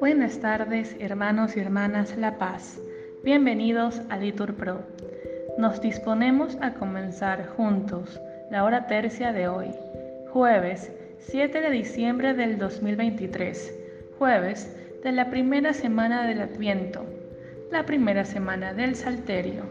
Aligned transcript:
Buenas 0.00 0.38
tardes, 0.40 0.96
hermanos 1.00 1.56
y 1.56 1.60
hermanas 1.60 2.16
La 2.16 2.38
Paz. 2.38 2.78
Bienvenidos 3.22 4.02
a 4.10 4.16
Litur 4.16 4.54
Pro. 4.54 4.80
Nos 5.56 5.80
disponemos 5.80 6.58
a 6.60 6.74
comenzar 6.74 7.46
juntos 7.46 8.20
la 8.50 8.64
hora 8.64 8.86
tercia 8.86 9.32
de 9.32 9.48
hoy, 9.48 9.70
jueves 10.30 10.92
7 11.18 11.60
de 11.60 11.70
diciembre 11.70 12.34
del 12.34 12.58
2023, 12.58 13.74
jueves 14.18 14.76
de 15.02 15.12
la 15.12 15.30
primera 15.30 15.72
semana 15.72 16.26
del 16.26 16.42
Adviento, 16.42 17.06
la 17.70 17.86
primera 17.86 18.24
semana 18.24 18.74
del 18.74 18.94
Salterio. 18.94 19.62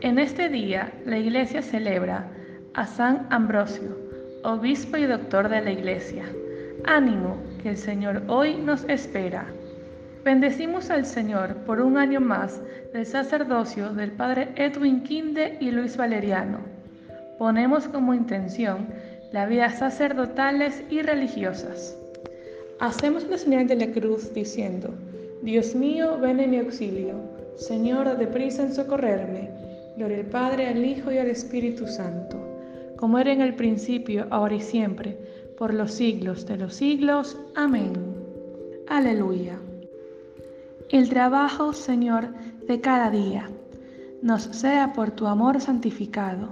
En 0.00 0.18
este 0.18 0.48
día 0.48 0.92
la 1.04 1.18
Iglesia 1.18 1.62
celebra 1.62 2.30
a 2.74 2.86
San 2.86 3.26
Ambrosio, 3.30 3.96
obispo 4.44 4.96
y 4.96 5.04
doctor 5.04 5.48
de 5.48 5.60
la 5.60 5.72
Iglesia. 5.72 6.24
Ánimo, 6.84 7.36
que 7.62 7.70
el 7.70 7.76
Señor 7.76 8.22
hoy 8.28 8.56
nos 8.56 8.84
espera. 8.88 9.46
Bendecimos 10.24 10.90
al 10.90 11.04
Señor 11.04 11.54
por 11.66 11.80
un 11.80 11.98
año 11.98 12.20
más 12.20 12.60
del 12.92 13.04
sacerdocio 13.04 13.90
del 13.90 14.12
Padre 14.12 14.48
Edwin 14.56 15.02
Quinde 15.02 15.58
y 15.60 15.70
Luis 15.70 15.96
Valeriano. 15.96 16.60
Ponemos 17.38 17.88
como 17.88 18.14
intención 18.14 18.88
la 19.32 19.46
vida 19.46 19.70
sacerdotales 19.70 20.82
y 20.90 21.02
religiosas. 21.02 21.96
Hacemos 22.80 23.28
la 23.28 23.38
señal 23.38 23.66
de 23.66 23.76
la 23.76 23.92
cruz 23.92 24.32
diciendo, 24.32 24.94
Dios 25.42 25.74
mío, 25.74 26.18
ven 26.18 26.40
en 26.40 26.50
mi 26.50 26.58
auxilio. 26.58 27.16
Señor, 27.56 28.16
deprisa 28.16 28.62
en 28.62 28.74
socorrerme. 28.74 29.50
Gloria 29.96 30.18
al 30.18 30.26
Padre, 30.26 30.68
al 30.68 30.84
Hijo 30.84 31.12
y 31.12 31.18
al 31.18 31.28
Espíritu 31.28 31.86
Santo, 31.86 32.51
como 33.02 33.18
era 33.18 33.32
en 33.32 33.40
el 33.40 33.56
principio, 33.56 34.28
ahora 34.30 34.54
y 34.54 34.60
siempre 34.60 35.18
por 35.58 35.74
los 35.74 35.90
siglos 35.90 36.46
de 36.46 36.56
los 36.56 36.74
siglos. 36.74 37.36
Amén. 37.56 37.94
Aleluya. 38.86 39.58
El 40.88 41.08
trabajo, 41.08 41.72
Señor, 41.72 42.28
de 42.68 42.80
cada 42.80 43.10
día 43.10 43.50
nos 44.22 44.42
sea 44.44 44.92
por 44.92 45.10
tu 45.10 45.26
amor 45.26 45.60
santificado. 45.60 46.50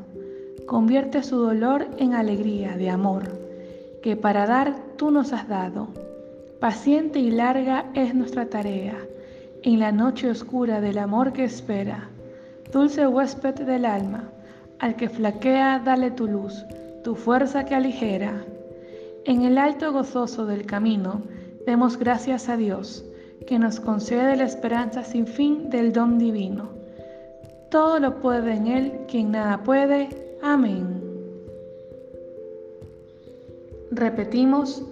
Convierte 0.67 1.23
su 1.23 1.37
dolor 1.37 1.87
en 1.99 2.15
alegría 2.15 2.77
de 2.77 2.91
amor, 2.91 3.29
que 4.03 4.17
para 4.17 4.45
dar 4.45 4.75
tú 4.97 5.13
nos 5.13 5.33
has 5.33 5.47
dado. 5.47 5.87
Paciente 6.59 7.21
y 7.21 7.31
larga 7.31 7.93
es 7.95 8.13
nuestra 8.13 8.47
tarea, 8.47 8.99
en 9.63 9.79
la 9.79 9.93
noche 9.93 10.29
oscura 10.29 10.81
del 10.81 10.99
amor 10.99 11.33
que 11.33 11.45
espera. 11.45 12.09
Dulce 12.73 13.07
huésped 13.07 13.55
del 13.55 13.85
alma, 13.85 14.33
al 14.81 14.97
que 14.97 15.09
flaquea, 15.09 15.81
dale 15.85 16.11
tu 16.11 16.27
luz, 16.27 16.65
tu 17.05 17.15
fuerza 17.15 17.65
que 17.65 17.75
aligera. 17.75 18.45
En 19.25 19.43
el 19.43 19.59
alto 19.59 19.93
gozoso 19.93 20.47
del 20.47 20.65
camino, 20.65 21.23
demos 21.67 21.99
gracias 21.99 22.49
a 22.49 22.57
Dios, 22.57 23.05
que 23.47 23.59
nos 23.59 23.79
concede 23.79 24.37
la 24.37 24.45
esperanza 24.45 25.05
sin 25.05 25.27
fin 25.27 25.71
del 25.71 25.93
don 25.93 26.19
divino. 26.19 26.71
Todo 27.71 28.01
lo 28.01 28.21
puede 28.21 28.55
en 28.55 28.67
Él, 28.67 28.93
quien 29.07 29.31
nada 29.31 29.63
puede. 29.63 30.09
Amén. 30.43 31.01
Repetimos, 33.91 34.83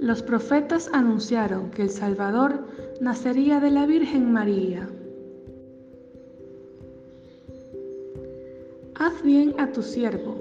los 0.00 0.22
profetas 0.22 0.90
anunciaron 0.92 1.70
que 1.70 1.82
el 1.82 1.90
Salvador 1.90 2.66
nacería 3.00 3.60
de 3.60 3.70
la 3.70 3.86
Virgen 3.86 4.32
María. 4.32 4.88
Haz 9.02 9.22
bien 9.22 9.54
a 9.56 9.72
tu 9.72 9.80
siervo, 9.80 10.36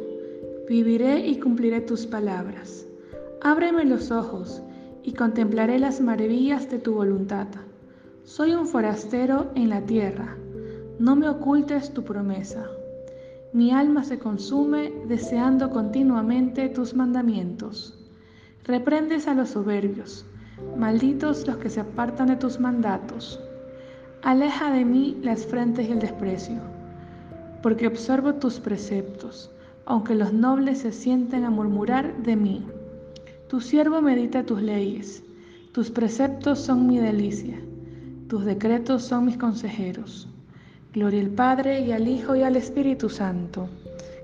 viviré 0.68 1.26
y 1.26 1.40
cumpliré 1.40 1.80
tus 1.80 2.06
palabras. 2.06 2.86
Ábreme 3.42 3.86
los 3.86 4.12
ojos 4.12 4.62
y 5.02 5.14
contemplaré 5.14 5.80
las 5.80 6.02
maravillas 6.02 6.70
de 6.70 6.78
tu 6.78 6.96
voluntad. 6.96 7.48
Soy 8.26 8.54
un 8.56 8.68
forastero 8.68 9.50
en 9.56 9.70
la 9.70 9.86
tierra, 9.86 10.36
no 11.00 11.16
me 11.16 11.30
ocultes 11.30 11.94
tu 11.94 12.04
promesa. 12.04 12.70
Mi 13.54 13.72
alma 13.72 14.04
se 14.04 14.20
consume 14.20 14.92
deseando 15.08 15.70
continuamente 15.70 16.67
tus 16.67 16.94
mandamientos. 16.94 17.98
Reprendes 18.66 19.30
a 19.30 19.36
los 19.36 19.52
soberbios, 19.52 20.26
malditos 20.76 21.48
los 21.48 21.56
que 21.60 21.70
se 21.70 21.80
apartan 21.80 22.28
de 22.28 22.36
tus 22.36 22.60
mandatos. 22.60 23.39
Aleja 24.22 24.70
de 24.70 24.83
mí 24.83 25.17
las 25.23 25.45
frentes 25.45 25.88
y 25.88 25.94
el 25.94 26.00
desprecio, 26.00 26.60
porque 27.61 27.87
observo 27.87 28.36
tus 28.36 28.59
preceptos, 28.59 29.52
aunque 29.86 30.15
los 30.15 30.33
nobles 30.33 30.80
se 30.80 30.92
sienten 30.92 31.43
a 31.45 31.49
murmurar 31.49 32.15
de 32.23 32.36
mí. 32.36 32.65
Tu 33.47 33.59
siervo 33.59 34.02
medita 34.02 34.45
tus 34.45 34.61
leyes, 34.61 35.23
tus 35.73 35.89
preceptos 35.89 36.59
son 36.59 36.87
mi 36.87 36.99
delicia, 36.99 37.59
tus 38.27 38.45
decretos 38.45 39.03
son 39.03 39.25
mis 39.25 39.37
consejeros. 39.37 40.27
Gloria 40.93 41.21
al 41.21 41.30
Padre 41.30 41.81
y 41.81 41.92
al 41.92 42.08
Hijo 42.08 42.36
y 42.36 42.43
al 42.43 42.55
Espíritu 42.55 43.09
Santo, 43.09 43.70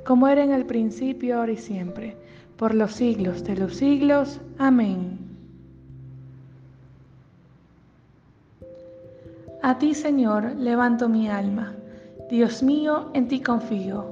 como 0.06 0.28
era 0.28 0.44
en 0.44 0.52
el 0.52 0.66
principio, 0.66 1.40
ahora 1.40 1.52
y 1.52 1.58
siempre, 1.58 2.16
por 2.58 2.74
los 2.74 2.94
siglos 2.94 3.44
de 3.44 3.56
los 3.56 3.76
siglos. 3.76 4.40
Amén. 4.58 5.20
A 9.62 9.80
ti, 9.80 9.96
Señor, 9.96 10.56
levanto 10.58 11.10
mi 11.10 11.28
alma. 11.28 11.74
Dios 12.30 12.64
mío, 12.64 13.12
en 13.14 13.28
ti 13.28 13.40
confío. 13.40 14.04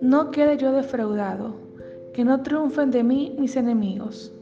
No 0.00 0.30
quede 0.30 0.56
yo 0.58 0.70
defraudado 0.70 1.54
que 2.12 2.24
no 2.24 2.42
triunfen 2.42 2.92
de 2.92 3.02
mí 3.02 3.34
mis 3.36 3.56
enemigos, 3.56 4.32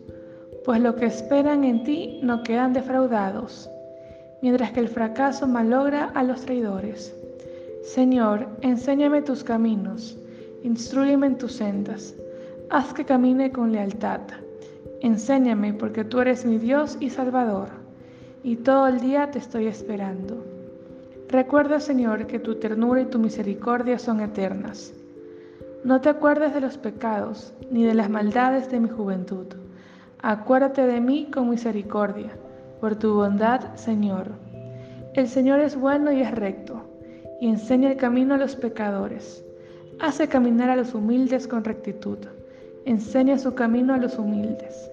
pues 0.64 0.82
lo 0.82 0.96
que 0.96 1.06
esperan 1.06 1.64
en 1.64 1.82
ti 1.82 2.20
no 2.22 2.42
quedan 2.42 2.74
defraudados, 2.74 3.70
mientras 4.42 4.72
que 4.72 4.80
el 4.80 4.88
fracaso 4.88 5.46
malogra 5.46 6.10
a 6.14 6.22
los 6.24 6.42
traidores. 6.42 7.14
Señor, 7.82 8.48
enséñame 8.60 9.22
tus 9.22 9.44
caminos, 9.44 10.18
instruyeme 10.62 11.28
en 11.28 11.38
tus 11.38 11.52
sendas, 11.52 12.14
haz 12.68 12.92
que 12.92 13.06
camine 13.06 13.50
con 13.50 13.72
lealtad. 13.72 14.20
Enséñame 15.00 15.72
porque 15.72 16.04
tú 16.04 16.20
eres 16.20 16.44
mi 16.44 16.58
Dios 16.58 16.98
y 17.00 17.08
Salvador, 17.08 17.68
y 18.42 18.56
todo 18.56 18.88
el 18.88 19.00
día 19.00 19.30
te 19.30 19.38
estoy 19.38 19.68
esperando. 19.68 20.49
Recuerda, 21.30 21.80
Señor, 21.80 22.26
que 22.26 22.38
tu 22.38 22.56
ternura 22.56 23.00
y 23.00 23.06
tu 23.06 23.18
misericordia 23.18 23.98
son 23.98 24.20
eternas 24.20 24.92
no 25.82 26.02
te 26.02 26.10
acuerdes 26.10 26.52
de 26.52 26.60
los 26.60 26.76
pecados 26.76 27.54
ni 27.70 27.84
de 27.84 27.94
las 27.94 28.10
maldades 28.10 28.70
de 28.70 28.80
mi 28.80 28.90
juventud. 28.90 29.46
Acuérdate 30.20 30.86
de 30.86 31.00
mí 31.00 31.30
con 31.32 31.48
misericordia, 31.48 32.30
por 32.82 32.96
tu 32.96 33.14
bondad, 33.14 33.74
Señor. 33.76 34.32
El 35.14 35.26
Señor 35.26 35.60
es 35.60 35.76
bueno 35.76 36.12
y 36.12 36.20
es 36.20 36.32
recto, 36.32 36.82
y 37.40 37.48
enseña 37.48 37.90
el 37.90 37.96
camino 37.96 38.34
a 38.34 38.38
los 38.38 38.56
pecadores. 38.56 39.42
Hace 40.00 40.28
caminar 40.28 40.68
a 40.68 40.76
los 40.76 40.94
humildes 40.94 41.48
con 41.48 41.64
rectitud. 41.64 42.18
Enseña 42.84 43.38
su 43.38 43.54
camino 43.54 43.94
a 43.94 43.98
los 43.98 44.18
humildes. 44.18 44.90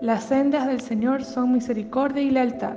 Las 0.00 0.24
sendas 0.24 0.68
del 0.68 0.80
Señor 0.80 1.24
son 1.24 1.52
misericordia 1.52 2.22
y 2.22 2.30
lealtad, 2.30 2.76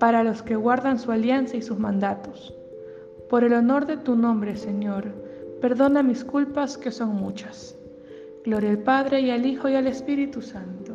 para 0.00 0.24
los 0.24 0.42
que 0.42 0.56
guardan 0.56 0.98
su 0.98 1.12
alianza 1.12 1.56
y 1.56 1.62
sus 1.62 1.78
mandatos. 1.78 2.52
Por 3.28 3.44
el 3.44 3.52
honor 3.52 3.86
de 3.86 3.96
tu 3.96 4.16
nombre, 4.16 4.56
Señor, 4.56 5.12
Perdona 5.60 6.02
mis 6.02 6.24
culpas 6.24 6.78
que 6.78 6.90
son 6.90 7.16
muchas. 7.16 7.76
Gloria 8.44 8.70
al 8.70 8.78
Padre 8.78 9.20
y 9.20 9.30
al 9.30 9.44
Hijo 9.44 9.68
y 9.68 9.74
al 9.74 9.86
Espíritu 9.86 10.40
Santo, 10.40 10.94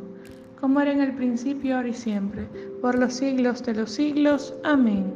como 0.59 0.81
era 0.81 0.91
en 0.91 1.01
el 1.01 1.13
principio, 1.13 1.75
ahora 1.75 1.89
y 1.89 1.93
siempre, 1.93 2.47
por 2.81 2.97
los 2.97 3.13
siglos 3.13 3.63
de 3.63 3.75
los 3.75 3.91
siglos. 3.91 4.55
Amén. 4.63 5.13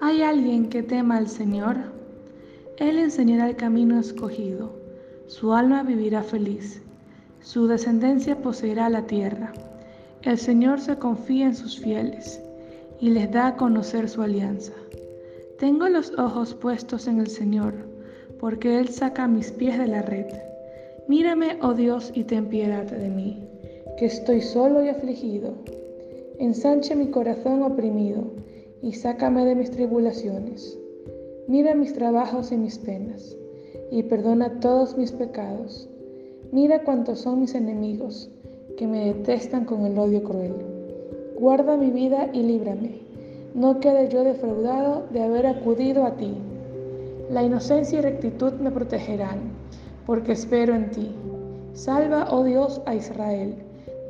¿Hay 0.00 0.22
alguien 0.22 0.68
que 0.68 0.84
tema 0.84 1.16
al 1.16 1.26
Señor? 1.26 1.76
Él 2.76 2.98
enseñará 2.98 3.48
el 3.48 3.56
camino 3.56 3.98
escogido. 3.98 4.72
Su 5.26 5.52
alma 5.52 5.82
vivirá 5.82 6.22
feliz. 6.22 6.82
Su 7.40 7.66
descendencia 7.66 8.40
poseerá 8.40 8.88
la 8.90 9.08
tierra. 9.08 9.52
El 10.24 10.38
Señor 10.38 10.78
se 10.80 10.98
confía 10.98 11.46
en 11.46 11.56
sus 11.56 11.80
fieles 11.80 12.40
y 13.00 13.10
les 13.10 13.28
da 13.32 13.48
a 13.48 13.56
conocer 13.56 14.08
su 14.08 14.22
alianza. 14.22 14.72
Tengo 15.58 15.88
los 15.88 16.16
ojos 16.16 16.54
puestos 16.54 17.08
en 17.08 17.18
el 17.18 17.26
Señor, 17.26 17.74
porque 18.38 18.78
Él 18.78 18.88
saca 18.88 19.26
mis 19.26 19.50
pies 19.50 19.76
de 19.78 19.88
la 19.88 20.02
red. 20.02 20.26
Mírame, 21.08 21.58
oh 21.60 21.74
Dios, 21.74 22.12
y 22.14 22.22
ten 22.22 22.46
piedad 22.46 22.84
de 22.84 23.08
mí, 23.08 23.48
que 23.98 24.06
estoy 24.06 24.42
solo 24.42 24.84
y 24.84 24.90
afligido. 24.90 25.54
Ensanche 26.38 26.94
mi 26.94 27.08
corazón 27.08 27.64
oprimido, 27.64 28.30
y 28.80 28.92
sácame 28.92 29.44
de 29.44 29.56
mis 29.56 29.72
tribulaciones. 29.72 30.78
Mira 31.48 31.74
mis 31.74 31.94
trabajos 31.94 32.52
y 32.52 32.56
mis 32.56 32.78
penas, 32.78 33.36
y 33.90 34.04
perdona 34.04 34.60
todos 34.60 34.96
mis 34.96 35.10
pecados. 35.10 35.88
Mira 36.52 36.84
cuántos 36.84 37.18
son 37.18 37.40
mis 37.40 37.56
enemigos, 37.56 38.30
que 38.76 38.86
me 38.86 39.06
detestan 39.06 39.64
con 39.64 39.86
el 39.86 39.98
odio 39.98 40.22
cruel. 40.22 40.54
Guarda 41.38 41.76
mi 41.76 41.90
vida 41.90 42.28
y 42.32 42.42
líbrame 42.42 43.02
no 43.54 43.80
quede 43.80 44.08
yo 44.08 44.24
defraudado 44.24 45.04
de 45.10 45.22
haber 45.22 45.46
acudido 45.46 46.06
a 46.06 46.16
ti. 46.16 46.34
La 47.30 47.42
inocencia 47.42 47.98
y 47.98 48.02
rectitud 48.02 48.54
me 48.54 48.70
protegerán, 48.70 49.40
porque 50.06 50.32
espero 50.32 50.74
en 50.74 50.90
ti. 50.90 51.10
Salva, 51.74 52.28
oh 52.30 52.44
Dios, 52.44 52.80
a 52.86 52.94
Israel 52.94 53.54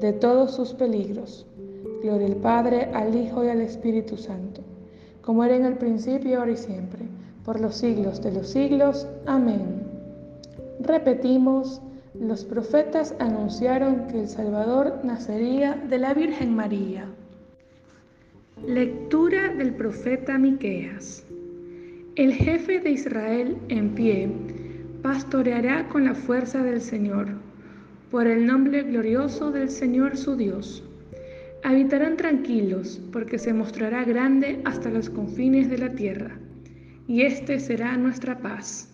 de 0.01 0.13
todos 0.13 0.53
sus 0.53 0.75
peligros. 0.75 1.47
Gloria 2.03 2.27
al 2.27 2.37
Padre, 2.37 2.89
al 2.93 3.15
Hijo 3.15 3.45
y 3.45 3.49
al 3.49 3.61
Espíritu 3.61 4.17
Santo, 4.17 4.61
como 5.23 5.45
era 5.45 5.57
en 5.57 5.65
el 5.65 5.77
principio, 5.77 6.39
ahora 6.39 6.53
y 6.53 6.57
siempre, 6.57 7.01
por 7.45 7.61
los 7.61 7.77
siglos 7.77 8.23
de 8.23 8.33
los 8.33 8.49
siglos. 8.49 9.07
Amén. 9.27 9.83
Repetimos, 10.81 11.81
los 12.15 12.45
profetas 12.45 13.15
anunciaron 13.19 14.07
que 14.09 14.21
el 14.21 14.29
Salvador 14.29 15.01
nacería 15.03 15.75
de 15.89 15.99
la 15.99 16.13
Virgen 16.13 16.55
María. 16.55 17.07
Lectura 18.67 19.49
del 19.55 19.75
profeta 19.75 20.37
Miqueas. 20.37 21.25
El 22.15 22.35
jefe 22.35 22.81
de 22.81 22.91
Israel 22.91 23.57
en 23.69 23.95
pie 23.95 24.31
pastoreará 25.03 25.89
con 25.89 26.05
la 26.05 26.15
fuerza 26.15 26.63
del 26.63 26.83
Señor, 26.83 27.29
por 28.11 28.27
el 28.27 28.47
nombre 28.47 28.83
glorioso 28.83 29.51
del 29.51 29.71
Señor 29.71 30.19
su 30.19 30.37
Dios. 30.37 30.85
Habitarán 31.65 32.19
tranquilos, 32.19 33.01
porque 33.11 33.39
se 33.39 33.55
mostrará 33.55 34.05
grande 34.05 34.61
hasta 34.65 34.91
los 34.91 35.09
confines 35.09 35.71
de 35.71 35.79
la 35.79 35.93
tierra, 35.93 36.39
y 37.09 37.23
este 37.23 37.59
será 37.59 37.97
nuestra 37.97 38.39
paz. 38.39 38.93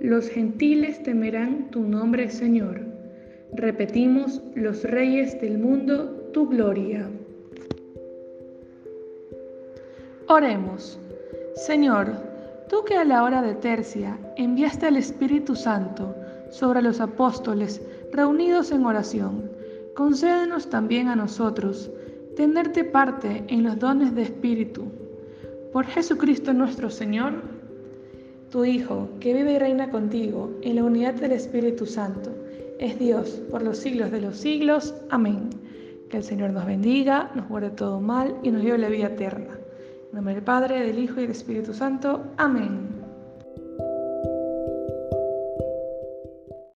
Los 0.00 0.28
gentiles 0.28 1.02
temerán 1.04 1.70
tu 1.70 1.80
nombre, 1.80 2.28
Señor. 2.28 2.80
Repetimos, 3.52 4.42
los 4.56 4.82
reyes 4.82 5.40
del 5.40 5.58
mundo, 5.58 6.30
tu 6.32 6.48
gloria. 6.48 7.08
Oremos. 10.26 10.98
Señor, 11.54 12.12
tú 12.68 12.84
que 12.84 12.96
a 12.96 13.04
la 13.04 13.22
hora 13.22 13.40
de 13.40 13.54
tercia 13.54 14.18
enviaste 14.36 14.86
al 14.86 14.96
Espíritu 14.96 15.54
Santo 15.54 16.14
sobre 16.50 16.82
los 16.82 17.00
apóstoles 17.00 17.80
reunidos 18.10 18.72
en 18.72 18.84
oración, 18.84 19.48
concédenos 19.94 20.68
también 20.68 21.06
a 21.06 21.14
nosotros 21.14 21.88
tenerte 22.34 22.82
parte 22.82 23.44
en 23.46 23.62
los 23.62 23.78
dones 23.78 24.12
de 24.16 24.22
Espíritu. 24.22 24.86
Por 25.72 25.86
Jesucristo 25.86 26.52
nuestro 26.52 26.90
Señor, 26.90 27.34
tu 28.54 28.64
Hijo, 28.64 29.08
que 29.18 29.34
vive 29.34 29.54
y 29.54 29.58
reina 29.58 29.90
contigo 29.90 30.48
en 30.62 30.76
la 30.76 30.84
unidad 30.84 31.14
del 31.14 31.32
Espíritu 31.32 31.86
Santo, 31.86 32.30
es 32.78 32.96
Dios 33.00 33.42
por 33.50 33.62
los 33.62 33.78
siglos 33.78 34.12
de 34.12 34.20
los 34.20 34.36
siglos. 34.36 34.94
Amén. 35.10 35.50
Que 36.08 36.18
el 36.18 36.22
Señor 36.22 36.50
nos 36.50 36.64
bendiga, 36.64 37.32
nos 37.34 37.48
guarde 37.48 37.70
todo 37.70 38.00
mal 38.00 38.36
y 38.44 38.52
nos 38.52 38.62
lleve 38.62 38.78
la 38.78 38.88
vida 38.88 39.06
eterna. 39.06 39.58
En 40.10 40.14
nombre 40.14 40.36
del 40.36 40.44
Padre, 40.44 40.86
del 40.86 41.00
Hijo 41.00 41.14
y 41.14 41.22
del 41.22 41.32
Espíritu 41.32 41.74
Santo. 41.74 42.22
Amén. 42.36 42.93